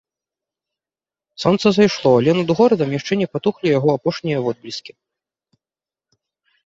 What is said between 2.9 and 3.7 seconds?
яшчэ не патухлі